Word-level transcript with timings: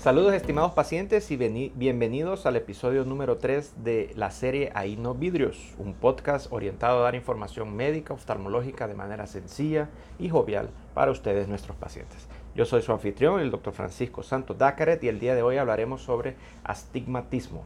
Saludos 0.00 0.32
estimados 0.32 0.72
pacientes 0.72 1.30
y 1.30 1.36
bienvenidos 1.36 2.46
al 2.46 2.56
episodio 2.56 3.04
número 3.04 3.36
3 3.36 3.84
de 3.84 4.10
la 4.16 4.30
serie 4.30 4.72
Ahí 4.74 4.96
no 4.96 5.12
vidrios, 5.14 5.74
un 5.76 5.92
podcast 5.92 6.50
orientado 6.50 7.00
a 7.00 7.02
dar 7.02 7.14
información 7.14 7.76
médica 7.76 8.14
oftalmológica 8.14 8.88
de 8.88 8.94
manera 8.94 9.26
sencilla 9.26 9.90
y 10.18 10.30
jovial 10.30 10.70
para 10.94 11.10
ustedes 11.10 11.48
nuestros 11.48 11.76
pacientes. 11.76 12.26
Yo 12.52 12.64
soy 12.64 12.82
su 12.82 12.90
anfitrión, 12.90 13.40
el 13.40 13.52
doctor 13.52 13.72
Francisco 13.72 14.24
Santos 14.24 14.58
Dacaret, 14.58 15.02
y 15.04 15.08
el 15.08 15.20
día 15.20 15.36
de 15.36 15.42
hoy 15.42 15.56
hablaremos 15.56 16.02
sobre 16.02 16.34
astigmatismo. 16.64 17.64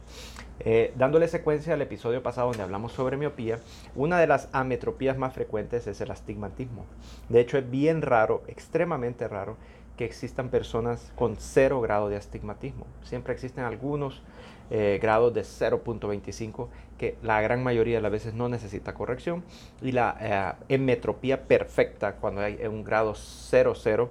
Eh, 0.59 0.93
dándole 0.95 1.27
secuencia 1.27 1.73
al 1.73 1.81
episodio 1.81 2.21
pasado 2.21 2.49
donde 2.49 2.61
hablamos 2.61 2.91
sobre 2.91 3.17
miopía, 3.17 3.59
una 3.95 4.19
de 4.19 4.27
las 4.27 4.47
ametropías 4.51 5.17
más 5.17 5.33
frecuentes 5.33 5.87
es 5.87 6.01
el 6.01 6.11
astigmatismo. 6.11 6.85
De 7.29 7.39
hecho, 7.39 7.57
es 7.57 7.69
bien 7.69 8.03
raro, 8.03 8.43
extremadamente 8.47 9.27
raro, 9.27 9.57
que 9.97 10.05
existan 10.05 10.49
personas 10.49 11.11
con 11.15 11.37
cero 11.37 11.81
grado 11.81 12.07
de 12.07 12.17
astigmatismo. 12.17 12.85
Siempre 13.03 13.33
existen 13.33 13.63
algunos 13.63 14.21
eh, 14.69 14.99
grados 15.01 15.33
de 15.33 15.41
0.25 15.41 16.67
que 16.99 17.17
la 17.23 17.41
gran 17.41 17.63
mayoría 17.63 17.95
de 17.95 18.01
las 18.01 18.11
veces 18.11 18.35
no 18.35 18.49
necesita 18.49 18.93
corrección 18.93 19.43
y 19.81 19.93
la 19.93 20.57
eh, 20.69 20.75
emetropía 20.75 21.43
perfecta 21.47 22.15
cuando 22.17 22.41
hay 22.41 22.63
un 22.67 22.83
grado 22.83 23.13
0,0 23.13 24.09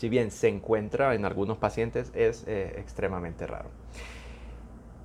si 0.00 0.08
bien 0.08 0.30
se 0.30 0.48
encuentra 0.48 1.14
en 1.14 1.26
algunos 1.26 1.58
pacientes 1.58 2.10
es 2.14 2.44
eh, 2.48 2.72
extremadamente 2.78 3.46
raro. 3.46 3.68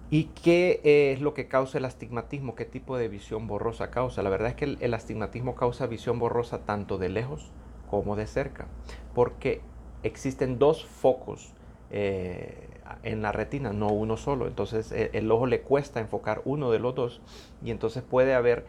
¿Y 0.10 0.30
qué 0.42 0.80
es 1.12 1.20
lo 1.20 1.34
que 1.34 1.50
causa 1.50 1.80
el 1.80 1.84
astigmatismo? 1.84 2.56
¿Qué 2.56 2.64
tipo 2.64 2.96
de 2.96 3.10
visión 3.10 3.46
borrosa 3.46 3.92
causa? 3.92 4.24
La 4.24 4.30
verdad 4.30 4.52
es 4.52 4.56
que 4.56 4.78
el 4.80 4.94
astigmatismo 4.94 5.54
causa 5.54 5.86
visión 5.88 6.18
borrosa 6.18 6.60
tanto 6.60 6.98
de 6.98 7.10
lejos 7.10 7.52
como 7.90 8.16
de 8.16 8.26
cerca, 8.26 8.70
porque 9.14 9.64
existen 10.02 10.60
dos 10.60 10.86
focos 10.86 11.52
eh, 11.90 12.80
en 13.04 13.22
la 13.22 13.34
retina, 13.34 13.74
no 13.74 13.90
uno 13.90 14.16
solo. 14.16 14.48
Entonces 14.48 14.94
eh, 14.94 15.10
el 15.12 15.30
ojo 15.30 15.46
le 15.46 15.60
cuesta 15.60 16.00
enfocar 16.00 16.42
uno 16.46 16.72
de 16.72 16.80
los 16.80 16.96
dos 16.96 17.20
y 17.62 17.72
entonces 17.72 18.02
puede 18.02 18.34
haber 18.34 18.66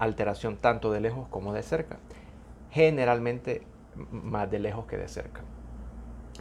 alteración 0.00 0.56
tanto 0.56 0.90
de 0.90 0.98
lejos 0.98 1.28
como 1.28 1.52
de 1.52 1.62
cerca. 1.62 2.00
Generalmente 2.72 3.62
más 4.10 4.50
de 4.50 4.58
lejos 4.58 4.86
que 4.86 4.96
de 4.96 5.08
cerca. 5.08 5.42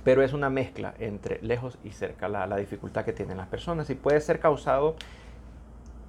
Pero 0.04 0.24
es 0.24 0.34
una 0.34 0.50
mezcla 0.50 0.94
entre 1.00 1.42
lejos 1.42 1.78
y 1.84 1.92
cerca, 1.92 2.28
la, 2.28 2.56
dificultad 2.58 3.06
que 3.06 3.14
tienen 3.14 3.38
las 3.38 3.48
personas 3.48 3.90
y 3.90 3.96
puede 3.96 4.20
ser 4.22 4.40
causado 4.40 4.96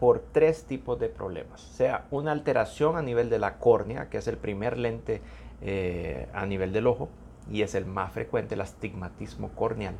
por 0.00 0.20
tres 0.32 0.64
tipos 0.64 0.98
de 0.98 1.08
problemas. 1.08 1.60
Sea 1.60 2.06
una 2.10 2.32
alteración 2.32 2.96
a 2.96 3.02
nivel 3.02 3.28
de 3.28 3.38
la 3.38 3.58
córnea, 3.58 4.08
que 4.08 4.18
es 4.18 4.28
el 4.28 4.36
primer 4.36 4.78
lente 4.78 5.20
eh, 5.60 6.28
a 6.32 6.46
nivel 6.46 6.72
del 6.72 6.86
ojo, 6.86 7.08
y 7.50 7.62
es 7.62 7.74
el 7.74 7.86
más 7.86 8.12
frecuente, 8.12 8.54
el 8.54 8.60
astigmatismo 8.60 9.50
corneal. 9.50 9.94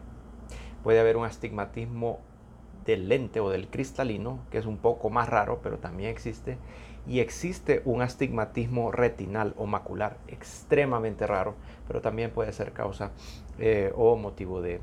Puede 0.83 1.01
haber 1.01 1.17
un 1.17 1.25
astigmatismo 1.25 2.21
del 2.85 3.09
lente 3.09 3.41
o 3.41 3.51
del 3.51 3.69
cristalino, 3.69 4.41
que 4.51 4.59
es 4.59 4.67
un 4.67 4.79
poco 4.79 5.11
más 5.11 5.29
raro, 5.29 5.61
pero 5.63 5.79
también 5.79 6.11
existe. 6.11 6.59
Y 7.07 7.21
existe 7.21 7.83
un 7.85 8.03
astigmatismo 8.03 8.93
retinal 8.93 9.55
o 9.57 9.67
macular, 9.67 10.19
extremadamente 10.29 11.27
raro, 11.27 11.55
pero 11.89 12.01
también 12.01 12.31
puede 12.31 12.53
ser 12.53 12.73
causa 12.73 13.11
eh, 13.59 13.93
o 13.97 14.17
motivo 14.17 14.61
de 14.61 14.81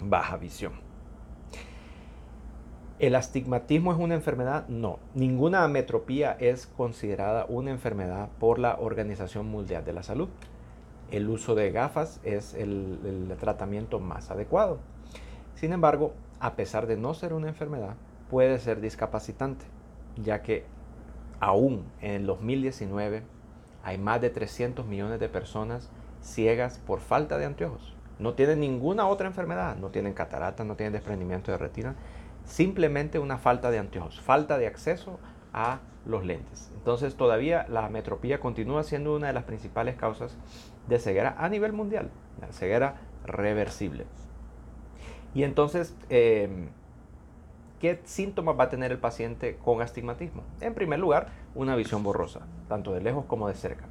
baja 0.00 0.36
visión. 0.36 0.72
¿El 2.98 3.14
astigmatismo 3.16 3.92
es 3.92 3.98
una 3.98 4.14
enfermedad? 4.14 4.68
No. 4.68 4.98
Ninguna 5.14 5.64
ametropía 5.64 6.36
es 6.38 6.66
considerada 6.66 7.46
una 7.48 7.70
enfermedad 7.70 8.28
por 8.38 8.58
la 8.58 8.76
Organización 8.78 9.46
Mundial 9.48 9.84
de 9.84 9.92
la 9.92 10.02
Salud 10.02 10.28
el 11.10 11.28
uso 11.28 11.54
de 11.54 11.70
gafas 11.70 12.20
es 12.24 12.54
el, 12.54 13.34
tratamiento 13.38 14.00
más 14.00 14.30
adecuado. 14.30 14.78
Sin 15.54 15.72
embargo, 15.72 16.12
a 16.44 16.56
pesar 16.56 16.86
de 16.86 16.98
no 16.98 17.14
ser 17.14 17.32
una 17.32 17.48
enfermedad, 17.48 17.94
puede 18.28 18.58
ser 18.58 18.82
discapacitante, 18.82 19.64
ya 20.16 20.42
que 20.42 20.66
aún 21.40 21.86
en 22.02 22.10
el 22.10 22.26
2019 22.26 23.22
hay 23.82 23.96
más 23.96 24.20
de 24.20 24.28
300 24.28 24.84
millones 24.84 25.20
de 25.20 25.30
personas 25.30 25.90
ciegas 26.20 26.80
por 26.86 27.00
falta 27.00 27.38
de 27.38 27.46
anteojos. 27.46 27.96
No 28.18 28.34
tienen 28.34 28.60
ninguna 28.60 29.08
otra 29.08 29.26
enfermedad, 29.26 29.76
no 29.76 29.88
tienen 29.88 30.12
catarata, 30.12 30.64
no 30.64 30.76
tienen 30.76 30.92
desprendimiento 30.92 31.50
de 31.50 31.56
retina, 31.56 31.94
simplemente 32.44 33.18
una 33.18 33.38
falta 33.38 33.70
de 33.70 33.78
anteojos, 33.78 34.20
falta 34.20 34.58
de 34.58 34.66
acceso 34.66 35.18
a 35.54 35.78
los 36.04 36.26
lentes. 36.26 36.70
Entonces 36.74 37.14
todavía 37.14 37.64
la 37.70 37.88
metropía 37.88 38.38
continúa 38.38 38.82
siendo 38.82 39.16
una 39.16 39.28
de 39.28 39.32
las 39.32 39.44
principales 39.44 39.96
causas 39.96 40.36
de 40.88 40.98
ceguera 40.98 41.36
a 41.38 41.48
nivel 41.48 41.72
mundial, 41.72 42.10
la 42.38 42.52
ceguera 42.52 42.96
reversible. 43.24 44.04
Y 45.34 45.42
entonces, 45.42 45.96
em, 46.08 46.68
¿qué 47.80 48.00
síntomas 48.04 48.58
va 48.58 48.64
a 48.64 48.68
tener 48.68 48.92
el 48.92 48.98
paciente 48.98 49.56
con 49.56 49.82
astigmatismo? 49.82 50.42
En 50.60 50.74
primer 50.74 50.98
lugar, 50.98 51.28
una 51.54 51.76
visión 51.76 52.02
borrosa, 52.02 52.40
tanto 52.68 52.92
de 52.92 53.00
lejos 53.00 53.24
como 53.26 53.48
de 53.48 53.54
cerca. 53.54 53.86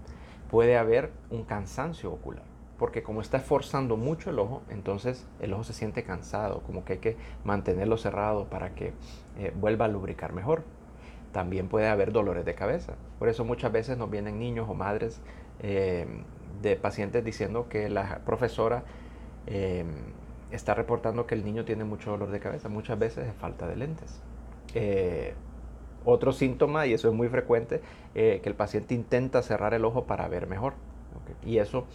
Puede 0.50 0.78
haber 0.78 1.12
un 1.30 1.44
cansancio 1.44 2.12
ocular, 2.12 2.44
porque 2.78 3.04
como 3.04 3.22
está 3.22 3.38
esforzando 3.38 3.98
mucho 3.98 4.30
el 4.30 4.40
ojo, 4.40 4.62
entonces 4.70 5.28
el 5.42 5.54
ojo 5.54 5.64
se 5.64 5.74
siente 5.74 6.04
cansado, 6.04 6.62
como 6.62 6.86
que 6.86 6.94
hay 6.94 7.00
que 7.00 7.18
mantenerlo 7.44 7.98
cerrado 7.98 8.46
para 8.46 8.74
que 8.76 8.94
eh, 9.38 9.52
vuelva 9.56 9.86
a 9.86 9.88
lubricar 9.90 10.34
mejor 10.34 10.64
también 11.34 11.68
puede 11.68 11.90
haber 11.90 12.14
dolores 12.14 12.46
de 12.46 12.56
cabeza. 12.56 12.94
Por 13.20 13.28
eso 13.28 13.44
muchas 13.44 13.74
veces 13.74 13.98
nos 13.98 14.10
vienen 14.10 14.40
niños 14.40 14.70
o 14.70 14.74
madres 14.74 15.20
eh, 15.60 16.08
de 16.62 16.78
pacientes 16.78 17.26
diciendo 17.26 17.68
que 17.68 17.90
la 17.90 18.20
profesora 18.20 18.84
eh, 19.48 19.84
está 20.56 20.74
reportando 20.74 21.26
que 21.28 21.36
el 21.36 21.44
niño 21.44 21.66
tiene 21.66 21.84
mucho 21.84 22.12
dolor 22.12 22.32
de 22.32 22.40
cabeza. 22.40 22.70
Muchas 22.70 22.98
veces 23.00 23.28
es 23.28 23.36
falta 23.36 23.68
de 23.68 23.76
lentes. 23.76 24.22
Eh, 24.76 25.34
otro 26.06 26.32
síntoma, 26.34 26.86
y 26.86 26.94
eso 26.94 27.08
es 27.08 27.14
muy 27.14 27.30
frecuente, 27.30 27.82
que 28.14 28.42
el 28.44 28.56
paciente 28.56 28.94
intenta 28.94 29.42
cerrar 29.42 29.74
el 29.74 29.86
ojo 29.86 30.06
para 30.06 30.28
ver 30.28 30.48
mejor. 30.48 30.74
Y 31.46 31.60
eso 31.60 31.88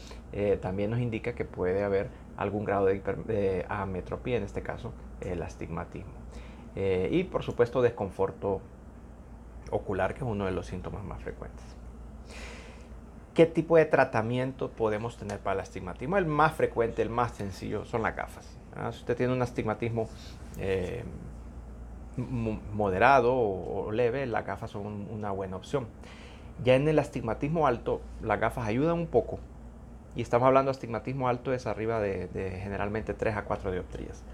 también 0.63 0.91
nos 0.91 1.01
indica 1.01 1.35
que 1.35 1.45
puede 1.45 1.85
haber 1.85 2.09
algún 2.39 2.65
grado 2.65 2.87
de, 2.87 3.01
de 3.27 3.67
ametropía, 3.69 4.39
en 4.39 4.45
este 4.45 4.63
caso 4.63 4.95
el 5.21 5.43
astigmatismo. 5.43 6.13
y 6.75 7.25
por 7.25 7.43
supuesto 7.43 7.83
desconforto 7.83 8.63
ocular, 9.71 10.15
que 10.15 10.21
es 10.21 10.31
uno 10.31 10.47
de 10.47 10.53
los 10.53 10.67
síntomas 10.67 11.05
más 11.05 11.23
frecuentes. 11.23 11.78
¿Qué 13.39 13.47
tipo 13.47 13.77
de 13.77 13.85
tratamiento 13.85 14.69
podemos 14.69 15.17
tener 15.17 15.39
para 15.39 15.55
el 15.55 15.61
astigmatismo? 15.61 16.17
El 16.17 16.27
más 16.27 16.55
frecuente, 16.55 17.03
el 17.03 17.09
más 17.09 17.37
sencillo, 17.37 17.85
son 17.85 18.03
las 18.03 18.17
gafas. 18.17 18.59
Si 18.91 18.99
usted 18.99 19.17
tiene 19.17 19.33
un 19.33 19.41
astigmatismo 19.41 20.09
eh, 20.59 21.05
moderado 22.17 23.33
o, 23.33 23.93
leve, 23.93 24.27
las 24.27 24.45
gafas 24.45 24.73
son 24.73 25.07
una 25.09 25.31
buena 25.31 25.55
opción. 25.55 25.87
Ya 26.65 26.75
en 26.75 26.89
el 26.89 26.99
astigmatismo 26.99 27.69
alto, 27.69 28.01
las 28.23 28.41
gafas 28.41 28.67
ayudan 28.67 28.99
un 28.99 29.07
poco. 29.07 29.39
Y 30.17 30.23
estamos 30.23 30.49
hablando 30.49 30.73
de 30.73 30.77
astigmatismo 30.77 31.29
alto, 31.29 31.53
es 31.53 31.69
arriba 31.69 32.01
de, 32.01 32.59
generalmente 32.61 33.15
3 33.15 33.37
a 33.37 33.45
4 33.45 33.71
dioptrías. 33.71 34.25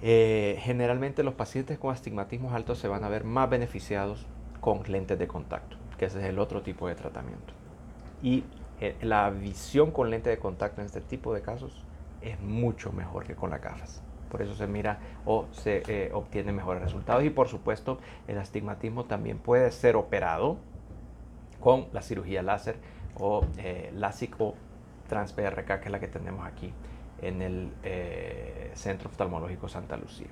Eh, 0.00 0.56
generalmente 0.62 1.22
los 1.22 1.34
pacientes 1.34 1.78
con 1.78 1.92
astigmatismos 1.92 2.54
altos 2.54 2.78
se 2.78 2.88
van 2.88 3.04
a 3.04 3.10
ver 3.10 3.24
más 3.24 3.50
beneficiados 3.50 4.24
con 4.62 4.82
lentes 4.84 5.18
de 5.18 5.28
contacto, 5.28 5.76
que 5.98 6.06
ese 6.06 6.20
es 6.20 6.24
el 6.24 6.38
otro 6.38 6.62
tipo 6.62 6.88
de 6.88 6.94
tratamiento. 6.94 7.52
Y 8.22 8.44
eh, 8.80 8.96
la 9.00 9.30
visión 9.30 9.90
con 9.90 10.10
lente 10.10 10.30
de 10.30 10.38
contacto 10.38 10.80
en 10.80 10.86
este 10.86 11.00
tipo 11.00 11.34
de 11.34 11.42
casos 11.42 11.84
es 12.20 12.40
mucho 12.40 12.92
mejor 12.92 13.24
que 13.24 13.34
con 13.34 13.50
las 13.50 13.60
gafas. 13.60 14.02
Por 14.30 14.42
eso 14.42 14.54
se 14.54 14.66
mira 14.66 14.98
o 15.24 15.46
se 15.52 15.82
eh, 15.86 16.10
obtiene 16.12 16.52
mejores 16.52 16.82
resultados. 16.82 17.24
Y 17.24 17.30
por 17.30 17.48
supuesto, 17.48 17.98
el 18.26 18.38
astigmatismo 18.38 19.04
también 19.04 19.38
puede 19.38 19.70
ser 19.70 19.96
operado 19.96 20.56
con 21.60 21.86
la 21.92 22.02
cirugía 22.02 22.42
láser 22.42 22.76
o 23.18 23.46
LASIK 23.94 24.40
o 24.40 24.54
trans-PRK, 25.08 25.80
que 25.80 25.86
es 25.86 25.90
la 25.90 26.00
que 26.00 26.08
tenemos 26.08 26.46
aquí 26.46 26.72
en 27.22 27.42
el 27.42 27.72
eh, 27.82 28.70
Centro 28.74 29.08
Oftalmológico 29.08 29.68
Santa 29.68 29.96
Lucía. 29.96 30.28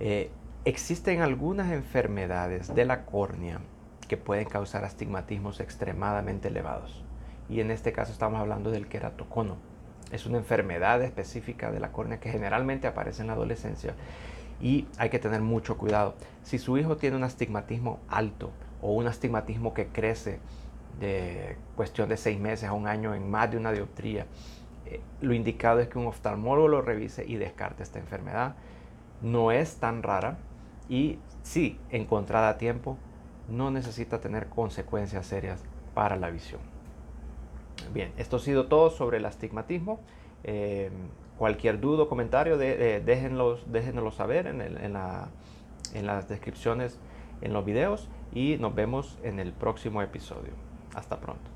Eh, 0.00 0.30
existen 0.64 1.22
algunas 1.22 1.72
enfermedades 1.72 2.74
de 2.74 2.84
la 2.84 3.04
córnea 3.04 3.60
pueden 4.16 4.46
causar 4.46 4.84
astigmatismos 4.84 5.60
extremadamente 5.60 6.48
elevados. 6.48 7.04
Y 7.48 7.60
en 7.60 7.70
este 7.70 7.92
caso 7.92 8.12
estamos 8.12 8.40
hablando 8.40 8.70
del 8.70 8.88
queratocono. 8.88 9.56
Es 10.10 10.26
una 10.26 10.38
enfermedad 10.38 11.02
específica 11.02 11.70
de 11.70 11.80
la 11.80 11.92
córnea 11.92 12.20
que 12.20 12.30
generalmente 12.30 12.86
aparece 12.86 13.22
en 13.22 13.28
la 13.28 13.34
adolescencia 13.34 13.94
y 14.60 14.86
hay 14.98 15.10
que 15.10 15.18
tener 15.18 15.40
mucho 15.40 15.76
cuidado. 15.76 16.14
Si 16.42 16.58
su 16.58 16.78
hijo 16.78 16.96
tiene 16.96 17.16
un 17.16 17.24
astigmatismo 17.24 18.00
alto 18.08 18.50
o 18.80 18.92
un 18.92 19.06
astigmatismo 19.06 19.74
que 19.74 19.88
crece 19.88 20.40
de 21.00 21.56
cuestión 21.76 22.08
de 22.08 22.16
seis 22.16 22.38
meses 22.38 22.68
a 22.68 22.72
un 22.72 22.86
año 22.86 23.14
en 23.14 23.30
más 23.30 23.50
de 23.50 23.56
una 23.56 23.72
dioptría, 23.72 24.26
eh, 24.86 25.00
lo 25.20 25.34
indicado 25.34 25.80
es 25.80 25.88
que 25.88 25.98
un 25.98 26.06
oftalmólogo 26.06 26.68
lo 26.68 26.82
revise 26.82 27.24
y 27.26 27.36
descarte 27.36 27.82
esta 27.82 27.98
enfermedad. 27.98 28.54
No 29.22 29.52
es 29.52 29.76
tan 29.76 30.02
rara 30.02 30.38
y 30.88 31.18
si 31.42 31.78
encontrada 31.90 32.50
a 32.50 32.58
tiempo, 32.58 32.96
no 33.48 33.70
necesita 33.70 34.20
tener 34.20 34.48
consecuencias 34.48 35.26
serias 35.26 35.62
para 35.94 36.16
la 36.16 36.30
visión. 36.30 36.60
Bien, 37.92 38.12
esto 38.16 38.36
ha 38.36 38.40
sido 38.40 38.66
todo 38.66 38.90
sobre 38.90 39.18
el 39.18 39.26
astigmatismo. 39.26 40.00
Eh, 40.44 40.90
cualquier 41.38 41.80
duda 41.80 42.04
o 42.04 42.08
comentario, 42.08 42.56
de, 42.56 43.00
déjenlos, 43.00 43.70
déjenlo 43.70 44.10
saber 44.10 44.46
en, 44.46 44.60
en, 44.60 44.92
la, 44.92 45.28
en 45.92 46.06
las 46.06 46.28
descripciones 46.28 46.98
en 47.40 47.52
los 47.52 47.64
videos 47.64 48.08
y 48.32 48.56
nos 48.58 48.74
vemos 48.74 49.18
en 49.22 49.40
el 49.40 49.52
próximo 49.52 50.02
episodio. 50.02 50.52
Hasta 50.94 51.18
pronto. 51.18 51.53